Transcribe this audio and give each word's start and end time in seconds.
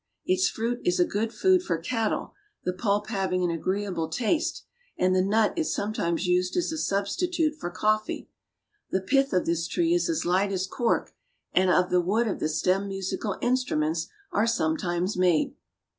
Its 0.25 0.49
fruit 0.49 0.79
is 0.83 0.99
a 0.99 1.05
good 1.05 1.31
food 1.31 1.61
for 1.61 1.77
cattle, 1.77 2.33
the 2.63 2.73
pulp 2.73 3.09
hav 3.09 3.31
ing 3.31 3.43
an 3.43 3.51
agreeable 3.51 4.09
taste, 4.09 4.65
and 4.97 5.15
the 5.15 5.21
nut 5.21 5.53
is 5.55 5.75
sometimes 5.75 6.25
used 6.25 6.57
as 6.57 6.71
a 6.71 6.77
substitute 6.79 7.53
for 7.59 7.69
coffee. 7.69 8.27
The 8.89 9.01
pith 9.01 9.31
of 9.31 9.45
this 9.45 9.67
tree 9.67 9.93
is 9.93 10.09
as 10.09 10.25
light 10.25 10.51
as 10.51 10.65
cork, 10.65 11.13
and 11.53 11.69
of 11.69 11.91
the 11.91 12.01
wood 12.01 12.27
of 12.27 12.39
the 12.39 12.49
stem 12.49 12.87
musical 12.87 13.37
instruments 13.43 14.07
are 14.31 14.47
sometimes 14.47 15.17
made. 15.17 15.53